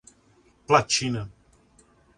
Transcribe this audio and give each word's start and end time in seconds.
Platina 0.67 1.29